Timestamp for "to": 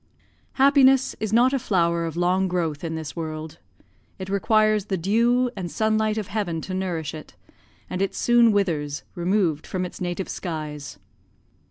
6.61-6.73